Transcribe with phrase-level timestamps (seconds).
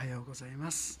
[0.00, 0.98] はようございます。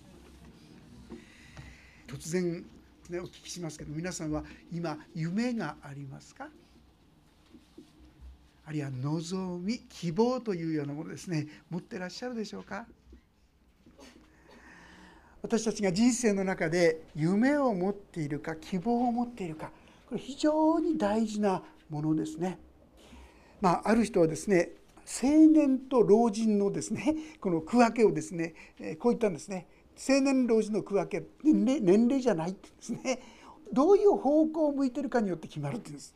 [2.06, 2.62] 突然、
[3.08, 6.48] ね、お聞きしますけど皆さんは今夢がありますか？
[8.66, 12.84] あるいは望み希望というようなものですね持ってらっしゃるでしょうか？
[15.40, 19.70] 私たちが人生の中で夢を持っているか希望を持っているか
[20.10, 22.58] これ非常に大事なものですね。
[23.62, 24.72] まあ、ある人はですね
[25.22, 28.54] 青年と老人のですね この区分けをですね
[29.00, 29.66] こう言ったんですね。
[30.08, 33.20] 青年老人の区分け年齢年齢じゃないってですね。
[33.72, 36.14] どういう方向を向いてるかによって決まるっていうんです。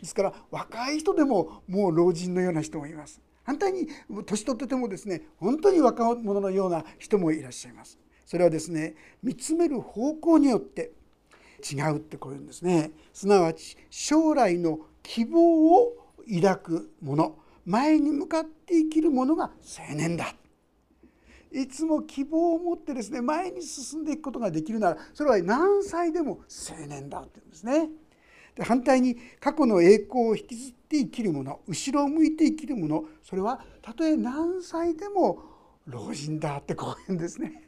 [0.00, 3.20] ですから若い人でももう老人のような人もいます。
[3.44, 3.88] 反対に
[4.26, 7.98] 年取っててもですね本当に若者のような人もいらっしゃいます。
[8.24, 10.92] それはですね見つめる方向によって
[11.72, 12.90] 違うってこういうんですね。
[13.12, 15.96] すなわち将来の希望を
[16.28, 17.38] 抱くもの。
[17.66, 20.34] 前に向かって生きるものが青年だ
[21.52, 27.88] いつも希望を持ってですね前に進んでいくことができるならそれは何歳でも青年だって言うんですね。
[28.54, 35.42] で反対に過去の栄光を引きずって生きるもの後ろを向いて生きるものそれはたとえ何歳でも
[35.86, 37.62] 老人だってこう言うんですね。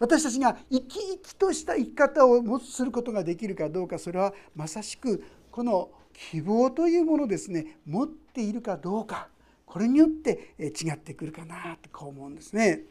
[0.00, 9.28] 私たちが生き生きとした生き方を持つすることができるかどうかそれはまさしくこの希望というものをですね持っているかどうか
[9.66, 12.82] これによって違ってくるかなとこう思うんですね。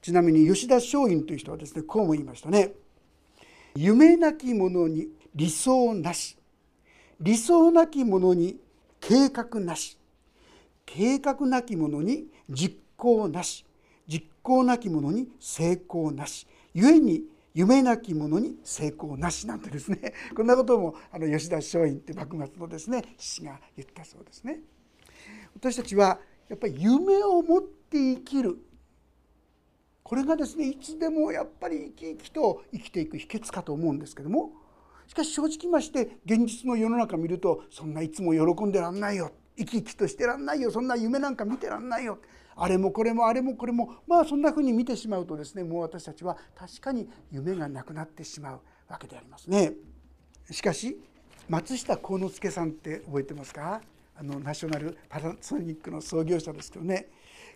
[0.00, 2.72] ちなみに吉田松陰という人はですねこうも言いましたね。
[3.76, 6.36] 夢なき者に理想なし
[7.20, 8.58] 理想なき者に
[9.00, 9.98] 計画なし
[10.84, 13.64] 計画なき者に実行なし
[14.08, 17.22] 実行なき者に成功なし故に
[17.54, 20.14] 夢なき者に成功なしなんてですね。
[20.34, 24.60] こんなこともあの吉田松陰って幕末のですね詩が言ったそうですね。
[25.54, 28.58] 私たちはやっぱり夢を持って生きる。
[30.02, 34.52] これがですねいつでもやっぱり生き生きと生きていく秘訣かと思うんですけども
[35.06, 39.30] しかし正直まして現実の世の中見るとそんないつも喜んでらんないよ。
[39.56, 40.70] 生き生きとしてらんないよ。
[40.70, 42.18] そんな夢なんか見てらんないよ。
[42.56, 49.72] あれもこれもあれもこれもまあそんなふうに見てしまうとですねもう私たちは確かに夢がなくなってしまうわけでありますね。
[50.50, 51.00] しかし
[51.48, 53.80] 松下幸之助さんって覚えてますか？
[54.14, 57.08] あのナショナルパナソニックの創業者ですけどね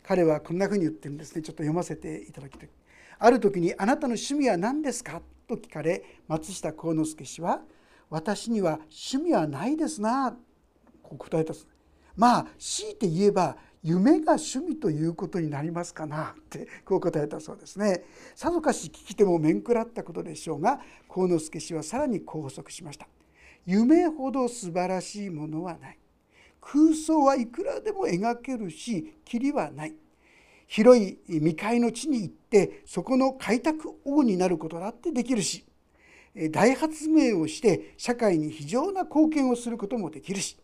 [0.02, 2.70] 彼はこんなふうに言ってるんですねちょっと読ませていただきたい。
[3.18, 7.62] ある時に「あなたの趣味は何ですか?」と聞かれ松下幸之助氏は
[8.10, 10.36] 「私には趣味はないですな」
[11.02, 11.54] こう答えた
[12.16, 13.56] まあ強いて言えば
[13.86, 18.02] 夢が趣味ということになりますかなってこう答えたそうですね。
[18.34, 23.06] さぞかし聞き手も面食らったことでしょうが幸之助氏はさらにこう補足しました。
[23.64, 25.98] 夢ほど素晴らしいものはない。
[26.60, 29.94] 空想はいくらでも描けるしきりはない。
[30.66, 35.64] 広い未開の地に行ってそこの開拓王になることだってできるし
[36.50, 40.58] 大発明をして社会に非常な貢献をすることもできるし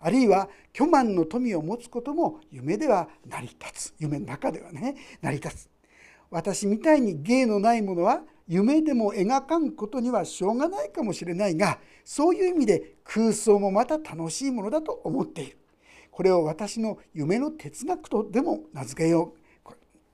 [0.00, 3.94] あるいは巨万の富を持つことも夢では成り立つ。
[3.98, 5.68] 夢の中ではね成り立つ。
[6.30, 15.58] 私みたいに芸のないものは夢でも描かんことにはしょうがないかもしれないがそういう意味で空想もまた楽しいものだと思っている。
[16.10, 19.34] これを私の夢の哲学とでも名付けよ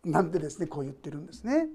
[0.05, 0.11] う。
[0.11, 1.69] なんてですねこう言ってるんですね。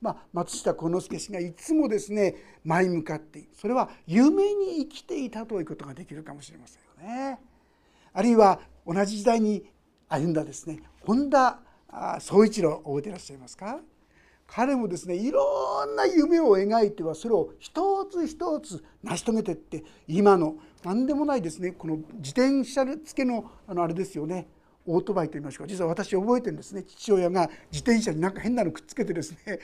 [0.00, 6.85] まあ、松下幸之助氏がいつもですね前向かってそれは夢に生きていたということができるかもしれません。
[6.98, 7.38] ね。
[8.12, 9.64] あるいは同じ時代に
[10.08, 10.80] 歩んだですね。
[11.00, 11.60] 本田
[12.20, 13.80] 宗一郎覚えていらっしゃいますか？
[14.46, 24.48] 彼もですねいろんな夢を描いてはそれを一つ一つ成し遂げてって今の何でもないですねこの自転車付けのあのあれですよね。
[24.88, 26.84] オートバイといいましょうか実は私覚えてるんですね。
[26.84, 29.58] 父親が自転車になんか変なのくっつけてですね。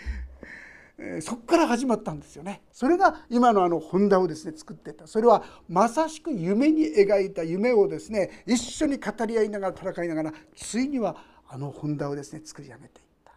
[1.20, 2.62] そこから始まったんですよね。
[2.72, 5.06] それが今のあのホンダをですね作ってた。
[5.06, 11.16] それはまさしく夢に描いた夢をですね一緒に語り合いながら戦いながらついには
[11.48, 12.90] あのホンダをですね作り上げていっ
[13.24, 13.32] た。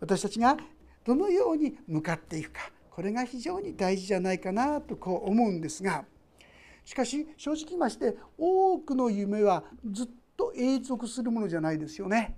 [0.00, 0.56] 私たちが
[1.04, 6.04] どのように向かっていくかこれが非常に大事じゃないかなとこう思うんですが
[6.84, 12.36] しかし正直言いまして多くの夢はずっと永続するものじゃないですよね。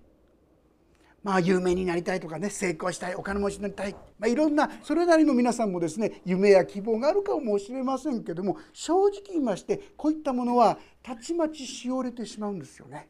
[1.22, 13.08] まあ、有名になりたいとかね成功したいお金持ちになりたい、まあ、いろんなそれなりの皆さんもですね夢や希望があるかもしれませんけども正直言いましてこういったものはたちまちしおれてしまうんですよね。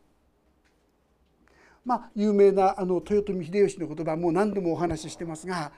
[1.85, 5.73] まあ、有名なあの豊臣秀吉の言葉もう何度もお話ししてますが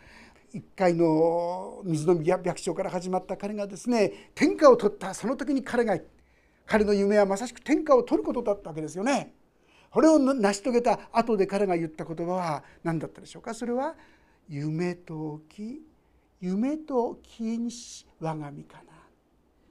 [0.53, 5.97] 一回の水の宮百姓から始まった彼がですね天下を取ったその時に彼が
[6.67, 9.35] 彼の夢はまさしく天下を取ることだったわけですよね。
[9.91, 13.55] これを成し遂げた後で彼が言った言葉は何だったでしょうか？
[13.55, 13.95] それは
[14.49, 15.83] 「夢とき
[16.41, 18.93] 夢ときにし我が身かな」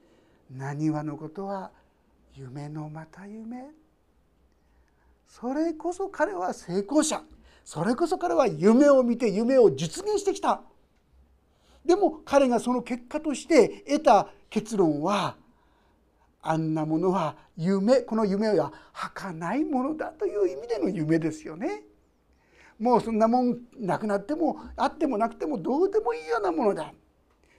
[0.51, 1.71] 「何はのことは
[2.36, 3.71] 夢のまた夢」
[5.27, 7.21] それこそ彼は成功者。
[7.63, 10.62] それこそ彼は夢を見て夢を実現してきた。
[11.86, 15.38] でも彼がその結果として得た結論は
[16.41, 21.83] あんなものは夢この夢は儚いものだという意味での夢ですよね。
[22.80, 26.94] もうそんなもんなくなってもあってもなくてもどうでもいいようなものだ。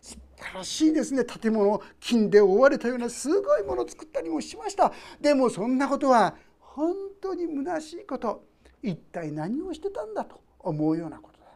[0.00, 1.25] 素晴らしいですね。
[1.25, 4.93] 建物金で覆われたようなすごいものを作ったりもしました。
[5.21, 8.44] でもそんなことは本当に虚しいこと。
[8.83, 11.47] 一体何をしてたんだと思うようなことだ。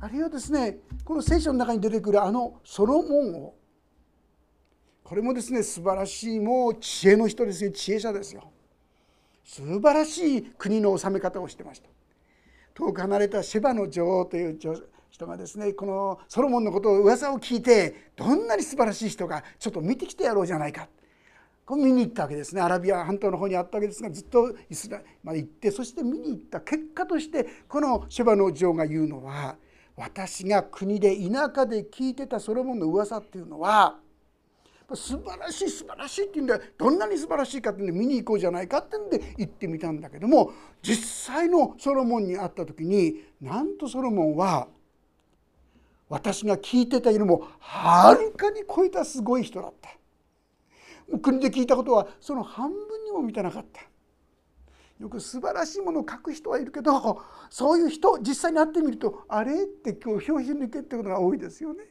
[0.00, 3.54] あるいはですねこの聖書の中に出てくるあのソロモンを
[5.08, 7.70] これもですね素晴らしいもう知恵の人ですよ。
[7.70, 8.52] 知恵者ですよ
[9.42, 11.88] 素晴らしい国の治め方をしてました。
[12.74, 14.58] 遠く離れたシェバの女王という
[15.10, 20.88] 人がですねこのソロモンのことを噂を聞いてどんなに素晴らしい人かちょっと見てきてやろうじゃないか。
[21.64, 22.60] これ見に行ったわけですね。
[22.60, 29.56] アラビア半島の方にあったわけですがずっとイスラエルまで行ってそして見に行った結果としてこのシェバの女王が言うのは
[29.96, 33.96] 私が国で田舎で聞いてたソロモンの噂っていうのは
[34.94, 40.52] 素晴らしい素晴らしいっていうんでどんなに素晴らしいかってんで見に行こうじゃないかっていうんで行ってみたんだけども
[40.82, 44.68] 実際のソロモンに会った時になんとソロモンは
[46.08, 49.90] 私が聞いてたよりもはるかに超えたすごい人だった。
[51.18, 53.82] 国で聞いたことはその半分にも満たなかった。
[54.98, 59.64] よく素晴らしいものを書く人はいるけどそういう人実際に会ってみるとあれ？
[59.64, 61.84] って今日表紙抜けってことが多いですよね。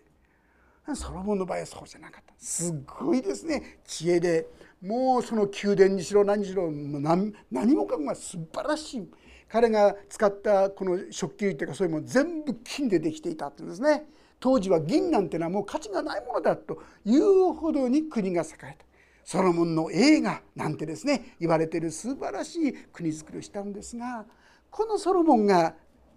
[0.95, 2.33] ソロモンの場合はそうじゃなかった。
[2.37, 3.79] すごいですね。
[3.85, 4.47] 知恵で。
[4.81, 9.11] もうその宮殿にしろ何しろ何何もかもが素晴らしい。
[9.49, 14.05] 彼が使ったこの食器類というかそういうもの全部金でできていたっていうんですね。
[14.39, 18.85] 当時は銀なんてのはもう価値がないものだというほどに国が栄えた。
[19.23, 24.25] ソロモンの映画なんてですね言われてる素晴らしい国づくりをしたんですが
[24.71, 25.75] このソロモンが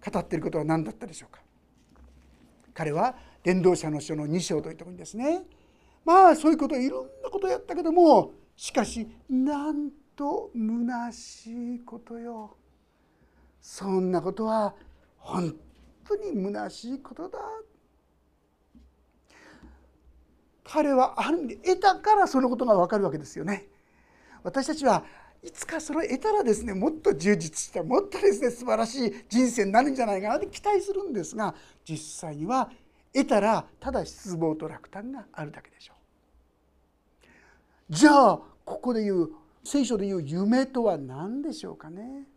[0.09, 1.41] 語っていることは何だったでしょうか。
[2.73, 5.43] 彼は伝道者の書の2章というところにですね。
[6.05, 12.57] まあそういうこといろんなことやったけどもしかしなんと虚しいことよ。
[13.61, 14.73] そんなことは
[15.17, 15.55] 本
[16.07, 17.39] 当に虚しいことだ。
[20.63, 23.67] 彼はある意味得たからそのことが分かるわけですよね。
[24.43, 25.03] 私たちは
[25.43, 32.69] いつかそれを得たらですねもっと充実したもっとですね素晴らしい人生になるんじゃないかなって期待するんですが実際には
[33.13, 37.23] 得たらただ失望と落胆があるだけでしょう。
[37.89, 39.31] じゃあここで言う
[39.63, 42.27] 聖書で言う夢とは何でしょうかね。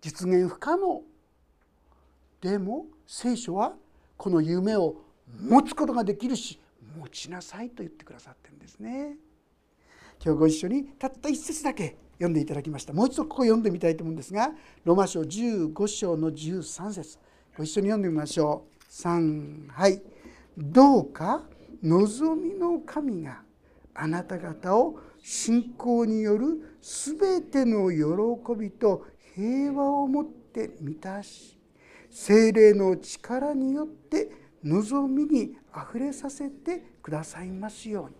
[0.00, 1.02] 実現不可能。
[2.40, 3.74] でも聖書は
[4.16, 4.96] この夢を
[5.40, 6.58] 持つことができるし
[6.98, 9.16] 持ちなさいと言ってくださってるんですね。
[10.24, 12.92] 今日ご一緒にたった一節だけ読んでいただきました。
[12.92, 14.50] もう一度ここ読んでみたいと思うんですが
[14.84, 17.18] ローマ書15章の13節。
[17.56, 18.77] ご一緒に読んでみましょう。
[18.88, 20.00] 3はい
[20.56, 21.42] どうか
[21.82, 23.42] 望みの神が
[23.94, 31.58] あなた方を信仰によるすべての喜びと平和をもって満たし
[32.10, 34.30] 精霊の力によって
[34.64, 38.16] 望みにあふれさせてくださいますように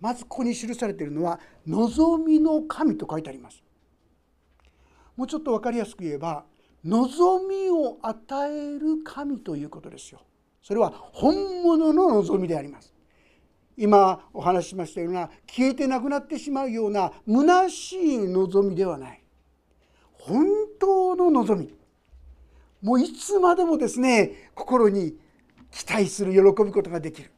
[0.00, 3.62] まずここに記されているのは「望みの神」と書いてあります。
[5.16, 6.46] もうちょっと分かりやすく言えば
[6.88, 10.20] 望みを与える神ということですよ。
[10.62, 12.92] それは本物の望みであります。
[13.78, 19.22] 今お話ししましたような消えてなくなってしまうような虚しい望みではない
[20.14, 20.46] 本
[20.80, 21.72] 当の望み
[22.82, 25.16] もういつまでもですね心に
[25.70, 27.30] 期待する喜ぶことができる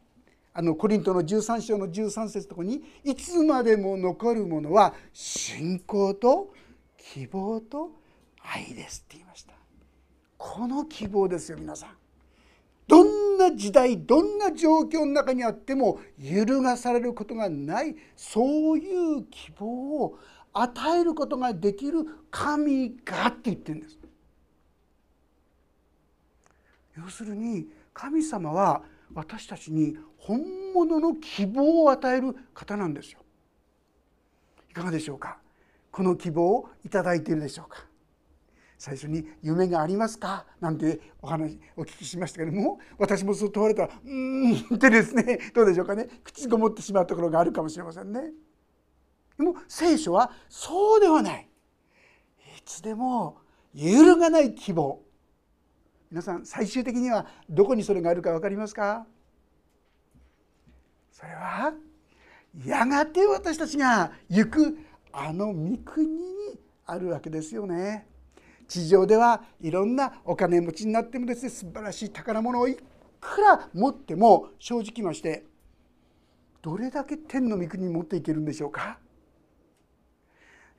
[0.54, 6.54] あのコリントの13章の13節とこにいつまでも残るものは信仰と
[6.97, 8.00] 希望と
[8.42, 9.52] 愛ですって言いました。
[10.37, 11.90] この希望ですよ皆さん。
[12.88, 20.18] どんな時代どんな状況の中にあっても揺るがされることがないそういう希望を
[20.52, 23.99] 与えることができる神がって言ってるんです。
[26.97, 28.82] 要するに神様は
[29.14, 30.42] 私たちに本
[30.75, 33.20] 物の希望を与える方なんですよ。
[34.68, 35.38] いかがでしょうか？
[35.92, 37.85] この希望をいただいているでしょうか？
[38.80, 48.32] 最初に「夢がありますか?」なんてお話お聞きしましたけども私もそう問われたら「うん」ってですね どうでしょうかね口ごもってしまうところがあるかもしれませんね。
[49.37, 51.49] でも聖書はそうではない
[52.58, 53.38] いつでも
[53.75, 55.02] 揺るがない希望
[56.10, 59.06] 皆さん最終的にはどこにそれがあるか分かりますか？
[61.12, 61.75] それは
[62.64, 64.78] やがて私たちが行く
[65.12, 68.10] あの御国にあるわけですよね。
[68.71, 72.77] 地上ではいろんなお金持ちになってもですね素晴らしい宝物をい
[73.21, 75.45] くら持っても正直まして
[76.62, 79.00] どれだけ天の御国に持っていけるんでしょうか？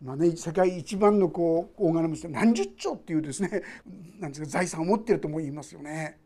[0.02, 3.62] 今ね世界一番のこう大金持ちで何十兆っていうですね
[4.20, 6.18] なんですか財産を持ってるとも言いますよね。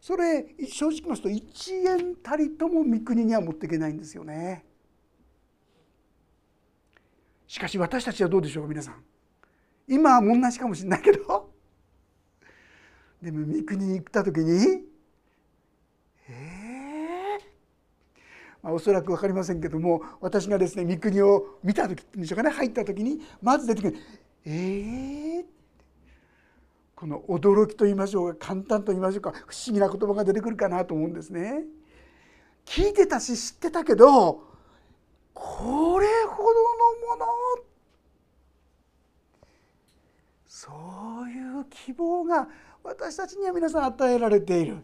[0.00, 1.42] それ正直言いますと1
[1.88, 4.64] 円たりとも御国には持っていけないんですよね。
[7.48, 9.02] しかし私たちはどうでしょうか皆さん？
[9.94, 11.50] 今は同じかもしれないけど。
[13.22, 14.84] でも御国に行った時に
[16.28, 17.38] ええ
[18.62, 23.96] まあ、おそらく分かりませんけども私がですね御国を見た時ってうんでしょうかね入った時にまず出てくる
[24.44, 25.44] 「ええ
[26.96, 31.64] この驚きと言いましょうか簡単と言いましょうか不思議な言葉が出てくるかなと思うんですね。
[32.64, 34.44] 聞いてたし知ってたけど
[35.34, 37.71] これほどのもの
[40.62, 40.70] そ
[41.26, 42.46] ういう希望が
[42.84, 44.76] 私たちには皆さん与えられている。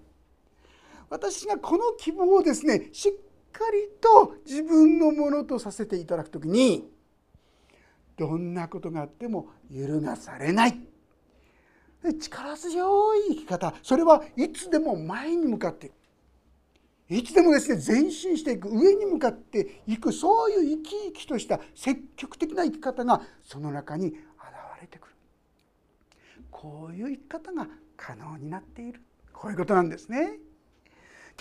[1.09, 3.13] 私がこの希望をですねしっ
[3.53, 6.91] かりと自分のものとさせていただく時に
[8.17, 10.81] どんなことがあっても揺るがされない。
[12.21, 13.73] 力強い生き方。
[13.85, 15.93] それはいつでも前に向かっていく
[17.09, 24.17] いつでもですね前進していく上に向かっていくそういう生き生きとした積極的な生き方がその中に現
[24.81, 25.08] れてくる。
[26.51, 27.67] こういう生き方が
[27.97, 29.03] 可能になっている。
[29.33, 30.39] こういうことなんですね。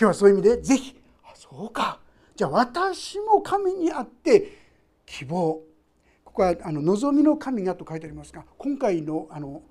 [0.00, 2.00] 日はそういう意味で是非あそうか。
[2.36, 4.52] じゃあ私も神にあって
[5.06, 5.62] 希望。
[6.24, 9.62] ここはあの望みの神がと書いてありますが今回のあの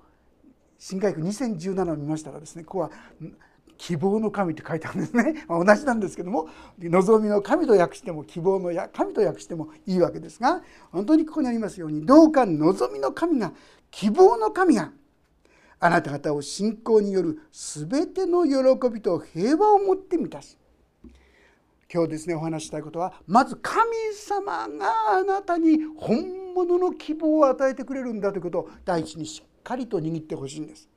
[0.78, 2.90] 新海区2017を見ましたらですねここは
[3.78, 13.52] 希望の神って書いてあるんですね、まあ、同じなんですけども望みの神と訳しても希望の神と訳してもいいわけですが本当にここにありますようにどうか望みの神が
[13.90, 14.92] 希望の神が
[15.80, 20.58] あなた方を信仰による全ての喜びと平和を持って満たす。
[21.92, 23.80] 今日ですねお話したいことはまず神
[24.12, 30.88] 様があなたに本物の希望を与えてくれるんだということを第一にしっかりと握ってほしいんです。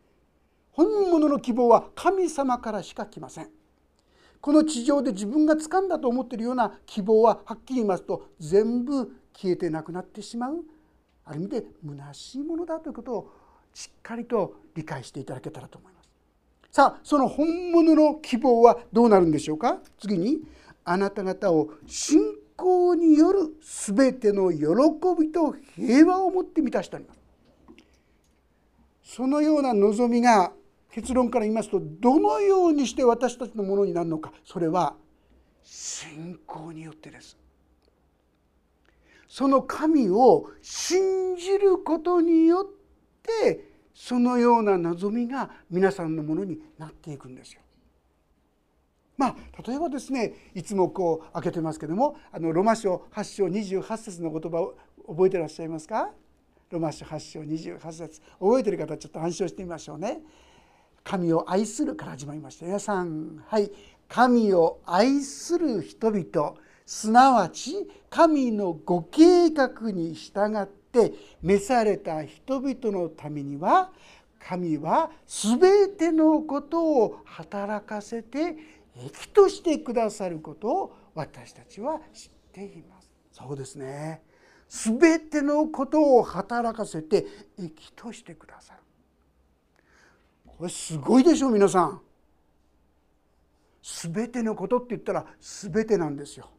[0.71, 3.50] 本物の希望は神様からしか来ません。
[4.41, 10.63] この地上で自分が掴んだと思っているような希望ははっきり言いますと全部消えてなくなってしまう。
[11.23, 13.31] ある意味で虚しいものだということを
[13.74, 16.10] しっかりと理解していただけたらと思います。
[16.72, 19.80] さあその本物の希望はどうなるんでしょうか？
[20.00, 20.42] 次に
[20.86, 22.22] あなた方を信
[22.56, 24.58] 仰による全ての喜
[25.20, 27.20] びと平和を持って満たしております。
[29.04, 30.54] そのような望みが
[30.92, 34.32] 結論から言いますとどのようにして私たちのものになるのか？
[34.46, 34.96] それは
[35.63, 37.38] 信仰によってです。
[39.28, 42.80] その神を信じることによって
[43.94, 47.62] そのような望みが皆さんのものになっていくんですよ。
[49.18, 49.36] まあ、
[49.68, 54.75] 例えばですねいつもこう開けてますけどもあのロマ書8章28節の言葉を
[55.08, 56.10] 覚えてらっしゃいますか？
[56.72, 58.22] ロマ書8章28節。
[58.40, 60.22] 覚えてる方ちょっと暗唱してみましょうね。
[61.04, 63.72] 神を愛するから始まりました皆さんはい。
[64.08, 73.91] 神を愛する人々すなわち神のご計画に従って召された人々のためには
[74.39, 78.55] 神は全てのことを働かせて
[79.05, 83.12] 益としてくださることを私たちは知っています。
[83.31, 84.21] そうですね。
[84.67, 87.25] 全てのことを働かせて
[87.60, 88.79] 益としてくださる。
[90.45, 92.01] これすごいでしょ皆さん。
[93.83, 96.50] 全てのことって言ったら全てなんですよ。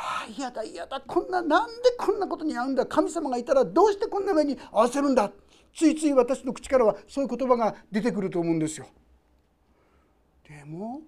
[0.00, 1.00] ああ嫌だ嫌だ。
[1.00, 2.86] こんななんでこんなことに合うんだ？
[2.86, 5.32] 神様がいたらどうしてこんな目に合わせるんだ？
[5.74, 8.86] ついつい私の口からはそういう言葉が出てくると思うんですよ。
[10.48, 11.00] でも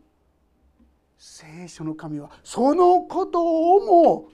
[1.16, 3.42] 聖書の神はそのこと
[3.76, 4.28] をも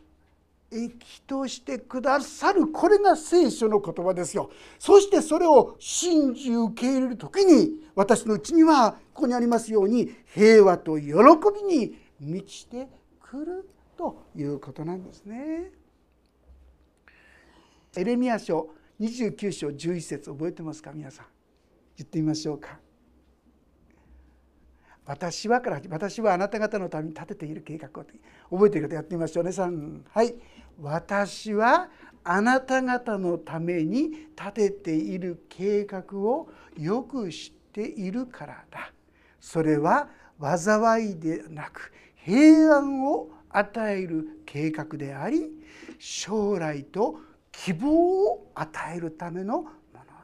[0.70, 4.50] 益としてくださるこれが聖書の言葉ですよ。
[4.78, 11.12] そしてそれを信じ受け入れる時に私のうちにはここにありますように平和と喜び
[11.62, 12.88] に満ちて
[13.20, 13.68] くる。
[13.96, 15.70] ということなんですね。
[17.96, 18.68] エレミア書
[19.00, 20.92] 29章11節覚えてますか？
[20.92, 21.26] 皆さん。
[21.96, 22.78] 言ってみましょうか。
[25.06, 28.04] 私はから私はあなた方のために立てている計画を
[28.50, 30.34] 覚えている方やってみましょうね3はい。
[30.82, 31.88] 私は
[32.24, 38.92] あなた方のために立てている計画をよく知っているからだ。
[39.40, 40.08] それは
[40.40, 45.50] 災いでなく平安を与える計画であり
[45.98, 47.20] 将来と
[47.52, 49.70] 希望を与えるためのもの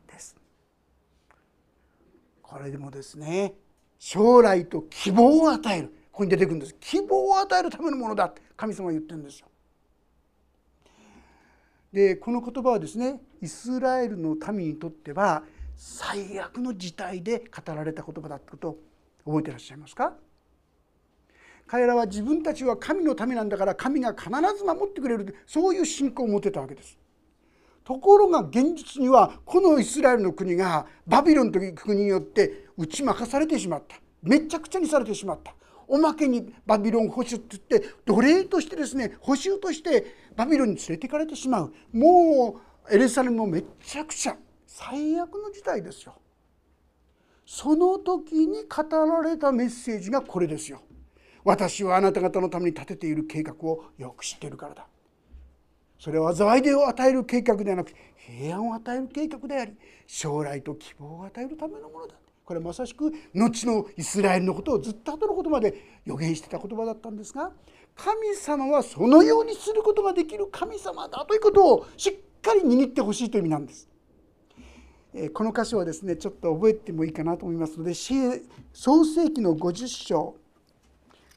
[0.06, 0.36] です。
[2.42, 3.54] これでもですね
[3.98, 5.88] 将来と希望を与える。
[6.12, 6.76] ここに出てくるんです。
[6.78, 9.46] 希望を与えるためのものだって神様は言ってるんですよ。
[11.92, 15.42] でこの言葉はですねイスラエルの民にとっては
[15.76, 18.78] 最悪の事態で語られた言葉だってことを
[19.24, 20.14] 覚えてらっしゃいますか？
[21.72, 26.98] 彼らは自分たちは神のためなんだから神が必ず守ってくれるそういう信仰を持ってたわけです。
[27.82, 35.54] ところが現実にはこのイスラエルの国がバビロンという国によって打ち負かされてしまっためちゃくちゃにされてしまった
[35.88, 40.04] おまけにバビロン保守って言って奴隷としてですね補修として
[40.36, 44.36] バビロンに連れていかれてしまうもうエルサレムもめちゃくちゃ
[44.66, 46.12] 最悪の事態ですよ。
[47.46, 50.82] その時に語られたメッセージがこれですよ。
[51.44, 54.86] 私はあなた方のために立てている計画をよく知っているからだ。
[55.98, 59.72] それは災いを与える計画ではなく平安を与える計画であり
[60.06, 62.14] 将来と希望を与えるためのものだ。
[62.44, 67.52] これはまさしく後のイスラエルのことをずっと後のことまで予言してた言葉だったんですが
[67.94, 73.88] 神様はそのようにすることができる神様だということをしっかり握ってほしいという意味なんです。
[75.34, 80.36] この箇所はですねちょっと覚えてもいいかなと思いますので創世紀の50章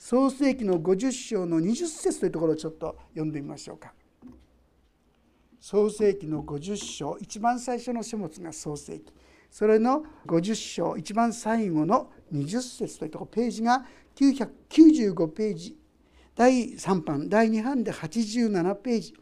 [0.07, 3.91] 創世紀の50章の20節というところをちょっと読んでみましょうか。
[5.59, 9.11] 創世紀の50章一番最初の書物が創世紀
[9.49, 13.83] それの50章一番最後の20節というところページが
[14.15, 15.75] 995ページ。
[16.35, 19.15] 第3版第2版で87ページ。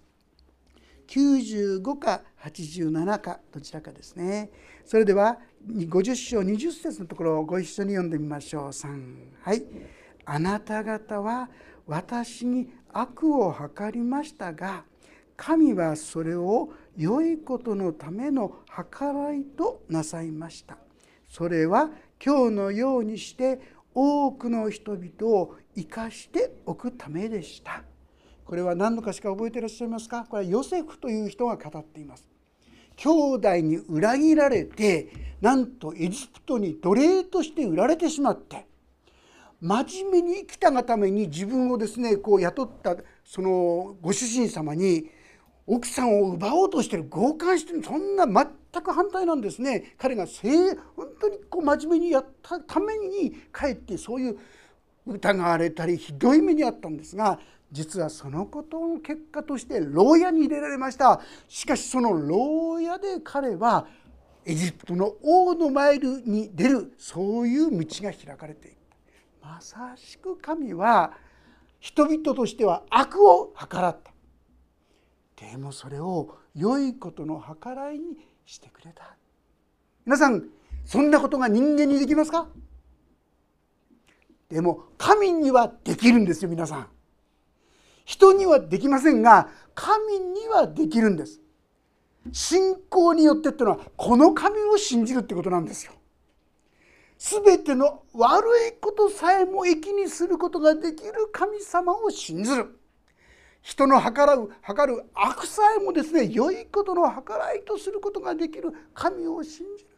[1.08, 4.52] 95か87かどちらかですね。
[4.84, 8.68] それでは50章20節のところをご一緒に読んでみましょう。
[8.68, 9.64] 3はい。
[10.26, 11.50] あなた方は
[11.86, 14.84] 私に悪を図りましたが
[15.36, 20.78] 神はそれを良いことのための計らいとなさいました。
[21.28, 21.90] それは
[22.24, 23.60] 今日のようにして
[23.96, 27.84] 多くの人々を生かしておくためでした。
[28.46, 30.26] これは何のかしか覚えていらっしゃいますか？
[30.30, 32.28] これはヨセフという人が語っています。
[32.96, 35.10] 兄弟に裏切られて
[35.42, 38.68] なんとエジプトに奴隷として売られてしまって
[39.64, 45.10] 真面目に生きたがために自分をですねこう雇ったそのご主人様に
[45.66, 49.96] 奥さんを奪おうとしてる強姦してるそんな全く反対なんですね。
[49.98, 54.38] 彼が本当にこう真面目にやったためにかえってそういう
[55.08, 57.40] 疑われたりひどい目にあったんですが
[57.72, 61.22] 実はそのことの結果として牢屋に入れられました。
[61.48, 63.88] しかしその牢屋で彼は
[64.46, 68.83] エジプトの王の前に出るそういう道が開かれていった。
[69.44, 71.12] まさしく神は
[71.80, 74.12] 人々としては悪を計らった。
[75.36, 79.18] でもそれを良いことの計らいにしてくれた。
[80.06, 80.46] 皆さん
[80.86, 82.48] そんなことが人間にできますか？
[84.50, 86.88] でも神にはできるんですよ皆さん。
[88.06, 91.42] 人にはできませんが神にはできるんです。
[92.32, 95.92] 信仰によってっていうのはこの神を信じるってことなんですよ。
[97.26, 102.80] 全ての悪いことさえも益にすることができる神様を信ずる
[103.62, 109.90] 人の計らう計る悪さえもですね良いことの計らいとすることができる神を信じる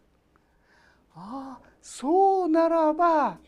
[1.15, 3.39] ああそうならば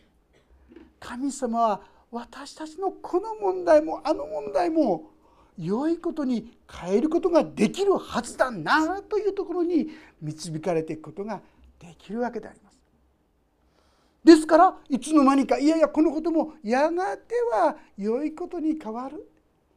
[1.00, 5.12] 神様は私たちのこの問題もあの問題も
[5.56, 9.88] 良いことに変えることができるはずだなというところに
[10.20, 11.42] 導かれていくことが
[11.78, 12.67] できるわけであります。
[14.28, 19.26] ですからいつの間にかいやいやこのこともやがては良いことに変わる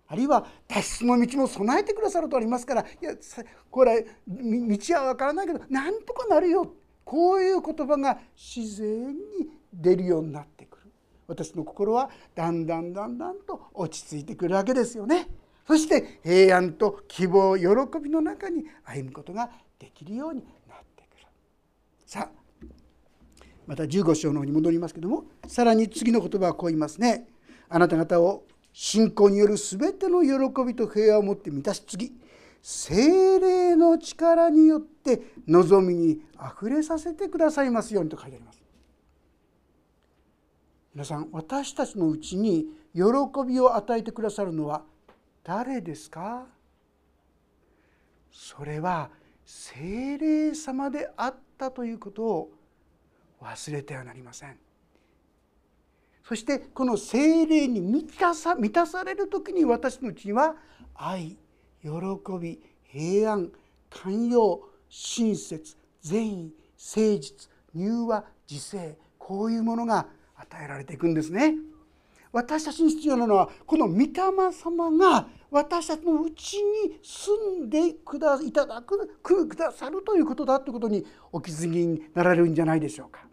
[0.08, 3.12] あるいは脱出の道も備えてくださるとありますからいや
[3.70, 9.16] これ道は分からないけどなんとかなるよこういう言葉が自然に
[9.72, 10.90] 出るようになってくる
[11.28, 15.28] 私の心はだんだんだんだんと落ち着いてくるわけですよね。
[15.64, 17.64] そして平安と希望喜
[18.02, 21.26] びの中に歩むことができるようになってくる。
[22.04, 22.39] さあ
[23.70, 27.28] また15章の方に戻りますけどもさらに次の言葉はこう言いますね。
[27.68, 32.12] あなた方を信仰による全ての喜びと平和を持って満たし次
[32.60, 38.60] 精霊の力によって望みにあふれさせてくださいますようにと書いてあります。
[40.92, 43.02] 皆さん私たちのうちに喜
[43.46, 44.82] びを与えてくださるのは
[45.44, 46.44] 誰ですか？
[48.32, 49.10] それは
[49.46, 52.50] 精霊様であったということを
[53.42, 54.56] 忘れてはなりません
[56.24, 60.54] そしてこの精霊に満たさ満たされる時に私のうちには
[60.94, 61.36] 愛
[61.82, 61.88] 喜
[62.40, 63.50] び平安
[63.88, 71.54] 寛容親切善意誠実柔和自制こういうものが与えられていくんですね。
[72.32, 74.06] 私たちに必要なのはこの御霊
[74.52, 83.29] 様が私たちのうちに住んでくだいただくくださるということだということにお気づきになられるんじゃないでしょうか。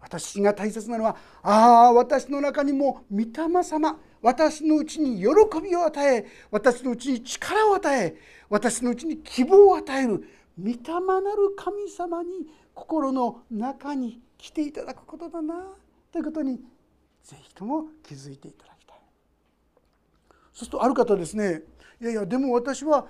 [0.00, 5.26] 私が大切なのはああ私の中にも御霊様私のうちに喜
[5.60, 8.16] びを与え私のうちに力を与え
[8.48, 10.24] 私のうちに希望を与える
[10.58, 15.54] 御霊なる神様に心の中に来ていただくことだな
[16.12, 16.60] ということに
[17.24, 18.98] ぜひとも気づいていただきたい。
[20.30, 21.62] そうするとある方ですね
[22.00, 23.06] いやいやでも私は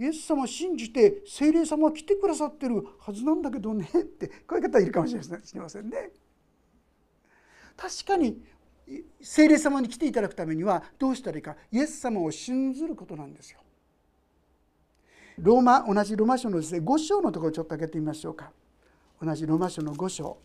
[0.00, 5.20] イエス様を信じて精霊様が来てくださってるはずなんだけどねって こういう方いるかもしれ
[5.60, 6.10] ませんね。
[7.76, 8.42] 確かに
[9.20, 13.60] 精霊様に来ていただくためにはどうしたらいいかイエス様を信ずることなんですよ。
[15.38, 18.52] ローマ同じローマ書のですね5章のところをちょっと開けてみましょうか。
[19.20, 20.38] 同じローマ書の5章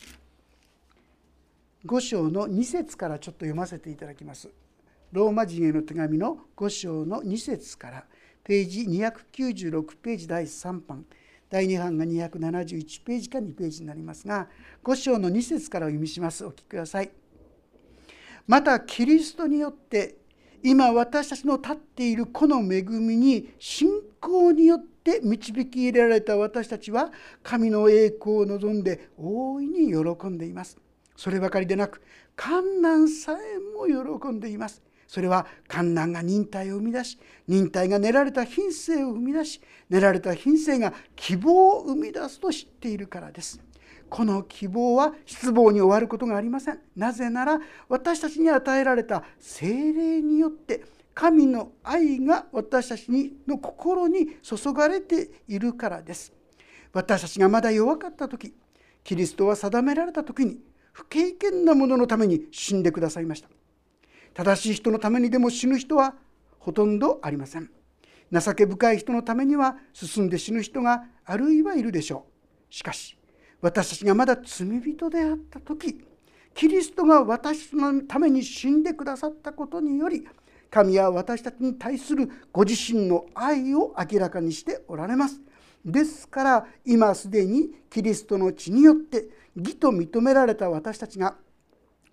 [1.85, 4.49] 5章の2節からちょっと読ませていただきます。
[5.13, 8.05] ローマ人への手紙の5章の2節から
[8.45, 11.03] ページ296ページ第3版
[11.49, 14.47] 第2版が271ページか2ページになりますが
[14.83, 17.11] 5章の2節からお読みしますお聞きください。
[18.47, 20.17] またキリストによって
[20.61, 30.77] 今私たちの立っているこの恵みに信仰によって導き入れられた私たちは神の栄光を望んで大いに喜んでいます。
[31.15, 32.01] そればかりでなく
[32.35, 34.83] 観難さえも喜んでいます。
[35.07, 43.59] それは観難が忍耐を生み出し忍耐が練られた品性を生み出し練られた品性が希望を生み出すと知っているからです。
[44.09, 46.79] この希望は失望に終わることがありません。
[46.95, 53.07] なぜなら私たちに与えられた精霊によって神の愛が私たち
[53.47, 56.33] の心に注がれているからです。
[56.93, 58.53] 私たちがまだ弱かった時
[59.03, 60.59] キリストは定められた時に
[60.91, 63.49] 不経験なもののために死んでくださいました。
[64.35, 66.13] 正しい人のためにでも死ぬ人は
[66.59, 67.71] ほとんどありません。
[68.31, 72.25] 情け深い人のためには進んで死ぬ人があるいはいるでしょ
[72.69, 72.73] う。
[72.73, 73.17] しかし
[73.61, 76.05] 私たちがまだ罪人であった時
[76.53, 80.27] キリストが私のために死んでくださったことにより
[80.69, 85.39] 神は私たちに対するご自身の愛を明らかにしておられます。
[85.85, 91.37] ですから今すでにキリストの血によって義と認められた私たちが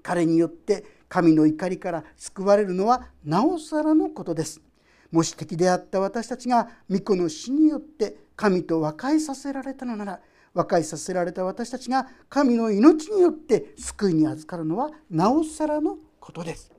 [0.03, 4.63] 彼によって神の怒りから救われるのはなおさらのことです。
[5.11, 10.21] もし敵であった私たちが御子の死によって神と和解させられたのなら
[10.55, 16.73] 和解させられた私たちが神の命によって救いに預かるのはなおさらのことです。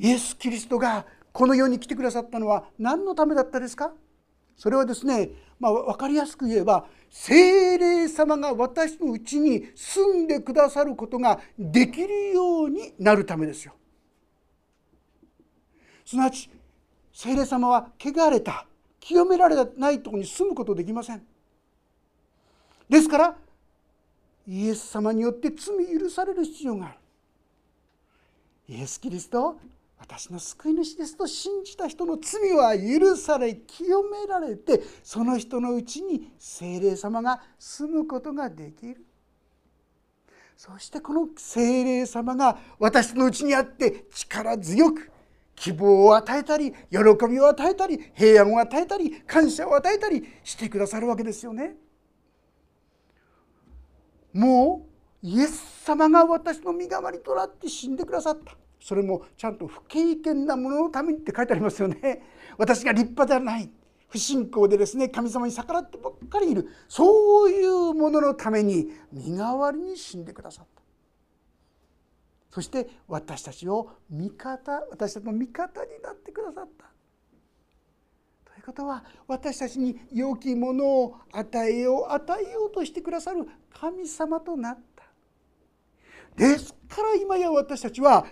[0.00, 3.92] イエス・キリストがこの世に来てくださったのは何のためだったですか？
[4.56, 5.30] それはですね、
[5.62, 13.74] まあ、分かりやすく言えば精霊様が私のうちに住んでくださることができるようになるためですよ。
[16.04, 16.50] すなわち
[17.12, 18.66] 精霊様は汚れた
[18.98, 21.22] 清められないとこに住むことできません。
[22.88, 23.36] ですから
[24.48, 26.94] イエス様によって罪許される必要がある
[28.68, 29.56] イエス・キリスト
[30.02, 39.04] 私の救い主ですと信じた人の罪は許され清められてその人のうちに精霊様が住むことができる
[40.56, 45.08] そしてこの精霊様が私のうちにあって力強く
[45.54, 46.98] 希望を与えたり喜
[47.30, 51.76] びを与えたり平安を与えたり感謝を与えたりしてくださるわけですよね。
[54.32, 54.84] も
[55.22, 62.22] うイエス様が私の身代わりとなって死んでくださったそれもちゃんと不経験なもののためにって書いてありますよね。
[62.58, 63.70] 私が立派ではない。
[64.08, 66.68] 不信仰でですね神様に逆らってばっかりいる。
[66.88, 70.82] そういうもののために身代わりに死んでくださった。
[72.50, 76.86] そして私たちを味方私たちの味方になってくださった。
[78.52, 85.04] ということは私たちに良きものを与えよう与えようとしてくださる神様となった。
[86.36, 88.26] ですから今や私たちは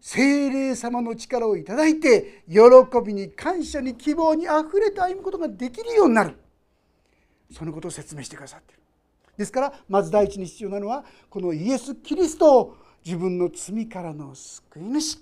[0.00, 2.60] 精霊様の力をいただいて喜
[3.04, 6.36] びに感謝に希望にあふれて歩むことができるようになる。
[7.52, 8.82] そのことを説明してくださっている。
[9.36, 15.18] ですからまず第一に必要なのはこのイエス・キリストを自分の罪からの救い主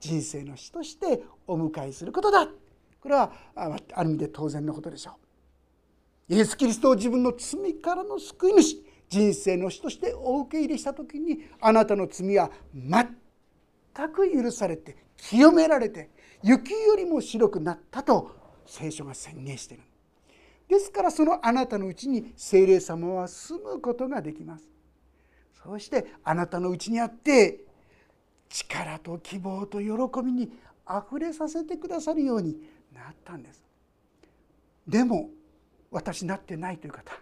[0.00, 2.46] 人生の死としてお迎えすることだ。
[3.00, 5.12] これはある意味で当然のことでしょ
[6.28, 6.34] う。
[6.34, 8.76] イエス・キリストを自分の罪からの救い主
[9.08, 13.16] 人生の死としてお受け入れした時にあなたの罪は全
[13.96, 16.10] 全く許されて清められて
[16.42, 18.30] 雪よりも白くなったと
[18.66, 19.84] 聖書が宣言している。
[20.68, 24.68] ですからそのあなたのうちに精霊様は住むことができます。
[25.62, 27.60] そしてあなたのうちにあって
[28.48, 29.86] 力と希望と喜
[30.24, 30.50] びに
[30.84, 32.56] あふれさせてくださるように
[32.92, 33.62] なったんです。
[34.86, 35.30] でも
[35.90, 37.12] 私なってないという方。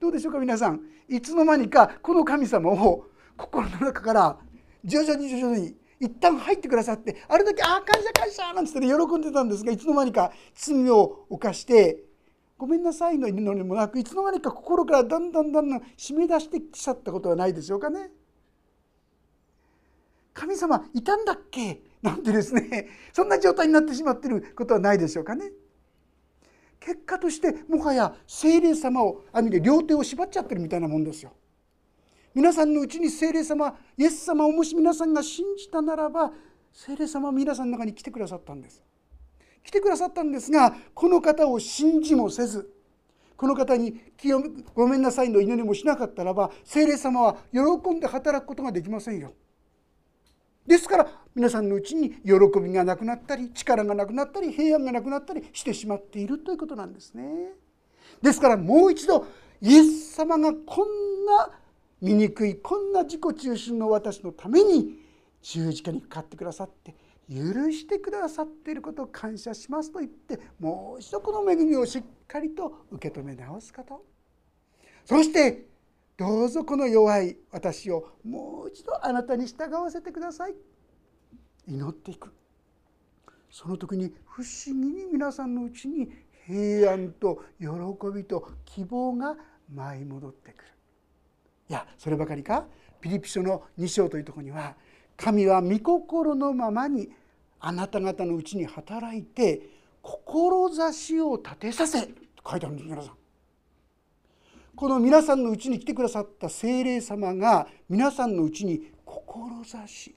[0.00, 0.80] どうでしょうか皆さん。
[1.08, 3.06] いつの間にかこの神様を
[3.36, 4.38] 心の中から
[4.84, 12.04] 徐々に徐々に一旦入ってくださってある時「ああ感謝感謝」なんつって喜んでたんですがいつの間にか罪を犯して
[12.56, 18.10] 「ごめんなさい」の祈りもなくいつの間にか心からだんだんだんだん締め出してきちゃったことはないでしょうかね。
[20.32, 21.82] 神様いたんだっけ？
[22.00, 25.52] なんてですねそんな状態になってしまってることはないでしょうかね。
[26.78, 31.32] 結果としてもはや精霊様をある意味で両手を縛っちゃってるみたいなもんですよ。
[32.34, 36.30] 皆さんのうちに精霊様イエス様をもし皆さんが信じたならば
[36.72, 38.82] 精霊様は皆さんの中に来てくださったんです。
[39.64, 42.72] 来てくださったんですがこの方を信じもせず
[43.36, 44.00] この方に
[44.74, 49.32] ごめんなさいの祈りもしなかったらば精霊様は喜んで働くことができませんよ。
[50.66, 57.52] ですから皆さんのうちに喜びがなくなったり力がなくなったり平安がなくなったりしてしまっているということなんですね。
[58.22, 59.26] ですからもう一度
[59.60, 61.50] イエス様がこんな
[62.00, 64.98] 醜いこんな自己中心の私のために
[65.42, 66.94] 十字架にかかってくださって
[67.28, 74.04] 許してくださっていることを感謝しますと言ってもう一度この恵みをしっかりと受け止め直すこと。
[75.04, 75.66] そして
[76.16, 80.54] どうぞこの弱い私をもう一度あなたに従わせてください。
[81.66, 82.32] 祈っていく。
[83.50, 86.10] その時に不思議に皆さんのうちに
[86.46, 87.66] 平安と喜
[88.14, 89.36] びと希望が
[89.72, 90.79] 舞い戻ってくる。
[91.70, 92.66] いやそればかりか？
[93.00, 94.74] ピリピ書の2章というとこには
[95.16, 97.08] 神は御心のままに
[97.60, 99.62] あなた方のうちに働いて
[100.02, 102.12] 志を立てさせと
[102.50, 103.14] 書いてあるんです皆さん。
[104.74, 110.16] この皆さんのうちに来てくださった精霊様が皆さんのうちに志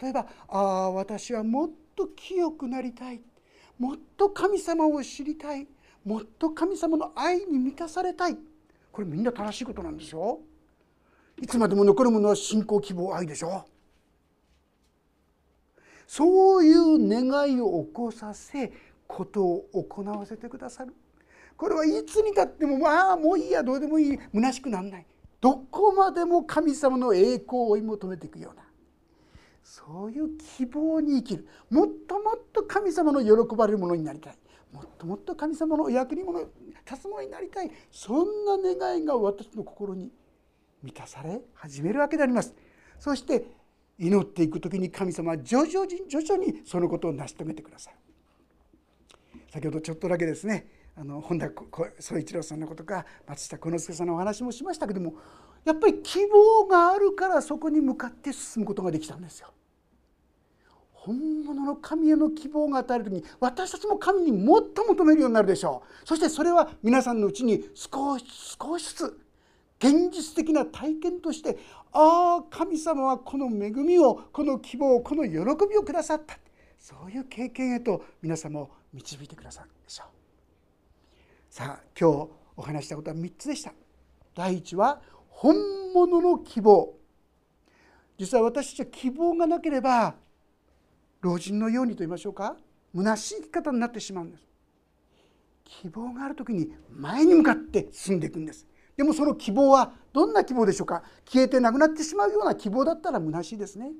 [0.00, 3.20] 例えば「ああ私はもっと清くなりたい」
[3.76, 5.66] 「もっと神様を知りたい」
[6.04, 8.38] 「もっと神様の愛に満たされたい」
[8.98, 10.40] これみんな正しいことなんですよ。
[11.40, 13.64] いつまでも残るものは信仰希望愛でしょ？
[16.08, 18.72] そういう願いを起こさせ
[19.06, 20.92] ことを行わせてくださる。
[21.56, 25.06] これはいつにたってもまあもういいやどうでもいい虚しくなんない。
[25.40, 28.64] どこまでも神様の栄光を追い求めていくような。
[29.62, 31.46] そういう希望に生きる。
[31.70, 34.38] もっともっと神様の喜ばれるものになりたい。
[34.72, 36.32] もっともっと神様のお役にも
[36.88, 37.70] 立つもになりたい。
[37.90, 40.10] そんな願いが私の心に
[40.82, 42.54] 満たされ始めるわけであります。
[42.98, 43.44] そして
[43.98, 47.94] 祈っていく時に神様は徐々に徐々にそのことを成し遂げてください。
[49.52, 51.50] 先ほどちょっとだけですねあの本田
[51.98, 55.14] 宗一郎さんのことか松下幸之助さんのお話もしましたけども
[55.64, 59.48] やっぱり希望があるからそこに向かって進むことができたんですよ。
[61.00, 66.06] 本物の神への希望が与える時に私たちも神にもっと求めるようになるでしょう。
[66.06, 68.24] そしてそれは皆さんのうちに少し
[68.60, 69.20] 少しずつ
[69.78, 71.56] 現実的な体験として
[71.92, 76.38] ああ神様はこの恵みをこの希望この喜びをくださった。
[76.78, 80.06] そういう経験へと皆様を導いてくださるでしょう。
[81.48, 83.72] さあ今日お話したことは3つでした。
[84.34, 85.54] 第1は本
[85.94, 86.94] 物の希望。
[88.18, 90.16] 実は私たちは希望がなければ
[91.20, 92.56] 老人のようにと言いましょうか。
[92.94, 94.44] 虚しい生き方になってしまうんです。
[95.64, 98.66] 希望がある時に前に向かって進んでいくんです。
[98.96, 101.02] でもその希望はどんな希望でしょうか。
[101.24, 103.92] 消えてなくなってしまうような希望だったら虚しいですね。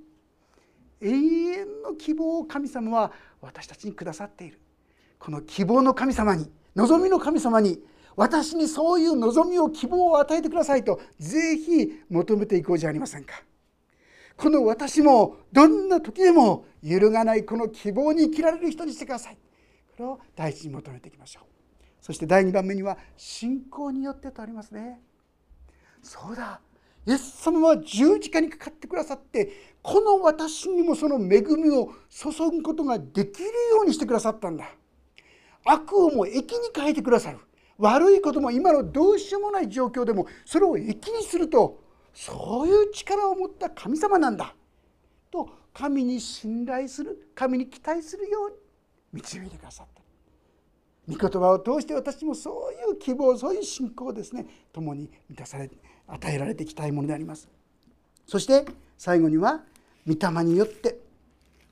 [1.00, 4.60] 永遠の希望を神様は私たちにくださっている。
[5.18, 7.80] この希望の神様に望みの神様に
[8.16, 13.42] 私にそういう望みを希望を与えてくださいとぜひ求めていこうじゃありませんか。
[14.38, 19.38] この私もどんな時でも揺るがないこの希望に生きられる人にしてください。
[19.88, 21.44] これを第一に求めていきましょう。
[22.00, 25.02] そして第2番目には信仰によってとありますね。
[26.02, 26.60] そうだ。
[27.04, 34.70] イエス様は十字架にかかってくださってこの私にもその恵みを注ぐことができるようにしてくださったんだ。
[35.64, 37.38] 悪をも益に変えてくださる。
[37.76, 41.87] 悪いことも今のどうしようもない状況でもそれを益にすると
[42.18, 44.52] そういう力を持った神様なんだ。
[45.30, 48.56] と神に信頼する神に期待するように
[49.12, 50.02] 導いてくださった。
[51.06, 55.70] 御言葉を通して私もそういう希望そういう信仰をですね共に満たされ
[56.08, 57.48] 与えられていきたいものであります。
[58.26, 58.66] そして
[58.98, 59.62] 最後には
[60.04, 60.98] 御霊によって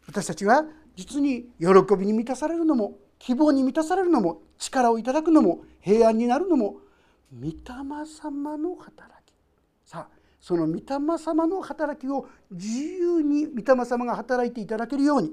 [0.07, 1.67] 私たちは実に喜
[1.99, 6.77] びに満たされるのも希望に満たされるのも力をいただくのも平安になるのも
[7.35, 7.57] 御霊
[8.07, 9.35] 様の働き。
[9.85, 15.33] さあその御霊様の働きを自由に御霊様が働いていただけるように。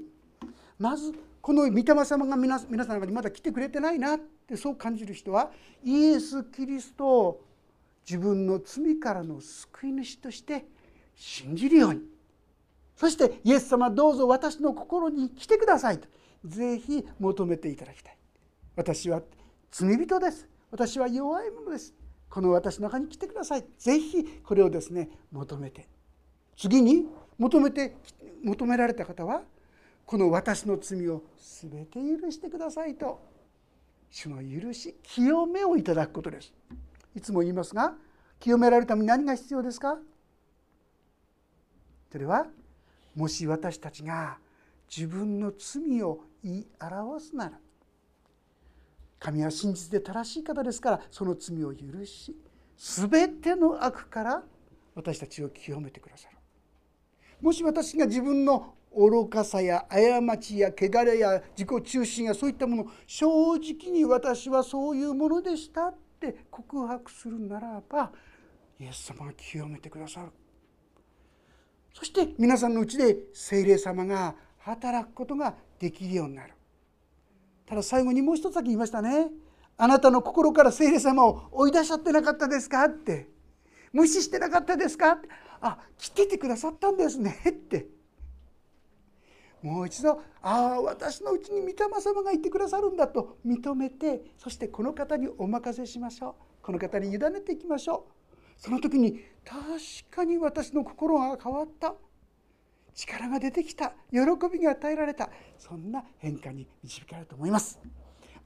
[0.76, 5.52] まずこの御霊様が皆皆さんの中にまだ来てくれてないなってそう感じる人は
[5.84, 7.44] イエス・キリストを
[8.04, 10.66] 自分の罪からの救い主として
[11.14, 12.00] 信じるように。
[12.96, 16.08] そしてイエス様どうぞ私の心に来てくださいと
[16.44, 18.16] ぜひ求めていただきたい。
[18.74, 19.22] 私は
[19.70, 20.48] 罪人です。
[20.72, 21.94] 私は弱いものです。
[22.34, 23.64] この私の中に来てください。
[23.78, 25.86] ぜひこれをですね求めて。
[26.56, 27.06] 次に
[27.38, 27.94] 求めて
[28.42, 29.42] 求められた方は
[30.04, 33.20] この私の罪を全て許してくださいと
[34.10, 36.52] 主の許し清めをいただくことです。
[37.14, 37.94] いつも言いますが
[38.40, 39.98] 清められるために何が必要ですか？
[42.10, 42.48] それは
[43.14, 44.38] もし私たちが
[44.90, 47.60] 自分の罪を言い表すなら
[49.24, 52.36] 神は真実で正しい方ですからその罪を許し
[52.76, 54.42] 全ての悪から
[54.94, 56.36] 私たちを清めてくださる。
[57.40, 68.12] もし私が自分の愚かさや過ちや汚れや自己中心やそういったもの正直に私はそういうものでしたって告白するならば
[68.78, 70.32] イエス様が清めてくださる。
[71.94, 76.52] そして皆さんのうちで精霊様が働くことができるようになる。
[77.66, 79.30] ただ最後にもう一つだけ言いましたね。
[79.76, 83.28] あなたの心から聖霊様を追い出しちゃってなかったですかって。
[83.92, 85.28] 無視してなかったですかって。
[85.60, 87.86] あ来ててくださったんですねって。
[89.62, 96.34] もう一度ああ私のうちに御霊様がいてくださるんだと認めてそしてこの方にお任せしましょう。
[96.62, 98.60] この方に委ねていきましょう。
[98.62, 99.60] その時に確
[100.10, 101.94] かに私の心が変わった。
[102.94, 103.92] 力が出てきた。
[104.10, 104.20] 喜
[104.52, 105.30] びが与えられた。
[105.58, 107.78] そんな変化に導かれると思います。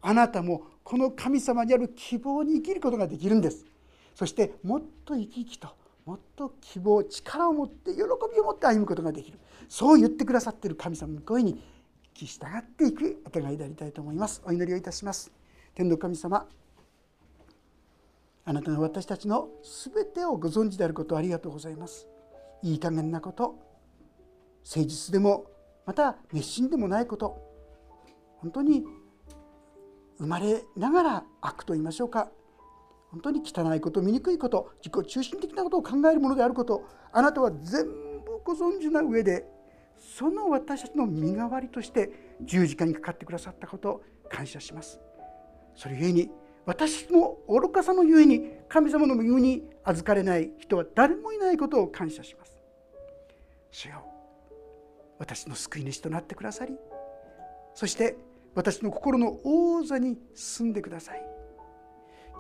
[0.01, 3.67] あなたもこの神様にある希望に生きることができるんです。
[4.15, 5.69] そしてもっと生き生きと
[6.05, 8.05] もっと希望力を持って喜び
[8.41, 9.39] を持って歩むことができる。
[9.69, 11.57] そう言ってくださっている神様の声に
[12.15, 14.41] 聞き従っていくお互いでありたいと思います。
[14.47, 15.31] お祈りをいたします。
[15.75, 16.49] 天の神様
[18.47, 19.51] あなたが私たちの
[19.93, 22.09] 全てをご存知であることをありがとうございます。
[22.63, 23.68] いい加減なこと
[24.69, 25.47] 誠実でも
[25.87, 27.43] また熱心でもないこと
[28.41, 28.85] 本当に
[30.19, 32.29] 生まれながら悪と言いましょうか。
[33.11, 39.47] 本当に汚いこと醜いこと自己中心的なことを考えるものであることあなたは全部ご存知な上で
[39.97, 45.01] その私たちの身代わりとして十字架にかかってくださったことを感謝します。
[45.75, 46.31] それゆえに
[46.67, 52.59] 私の愚かさのゆえに神様の身に預かれない人は誰もいないことを感謝します。
[53.71, 54.18] 主よ
[55.19, 56.77] 私の救い主となってくださり
[57.75, 58.17] そして
[58.55, 61.25] 私の心の王座に住んでください。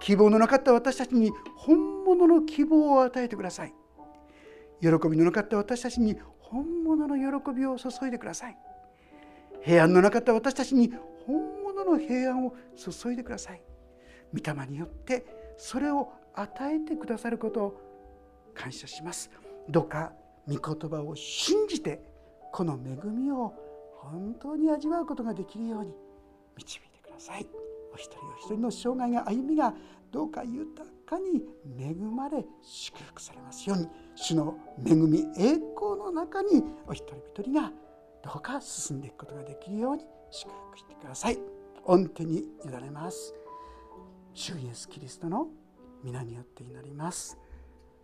[0.00, 3.74] 希望のなかった私たちに本物の希望を与えてください。
[4.80, 8.58] 喜びのなかった私たちに本物の喜びを注いでください。
[9.62, 10.92] 平安のなかった私たちに
[11.24, 13.62] 本物の平安を注いでください。
[14.32, 15.24] 御霊によって
[15.56, 17.80] それを与えてくださることを
[18.54, 19.30] 感謝します。
[19.68, 20.12] どうか
[20.48, 22.17] 御言葉を信じて
[22.52, 23.54] この恵みを
[24.00, 25.94] 本当に味わうことができるように
[26.56, 27.46] 導いてください。
[27.92, 29.74] お一人お一人の生涯が歩みが
[30.10, 31.42] どうか豊かに
[31.78, 33.88] 恵まれ祝福されますように。
[34.14, 37.72] 主の恵み栄光の中にお一人一人が
[38.22, 41.38] どうか進んでいくことができるように祝福してください。
[41.84, 43.34] 御手に委ねます。
[44.34, 45.48] 主イエスキリストの
[46.02, 47.38] 皆によって祈ります。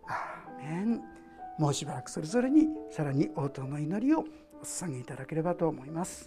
[0.07, 1.24] アーメン。
[1.57, 6.23] もうしばらくそれぞれにさらに応答の祈りをお捧げいただければと思います。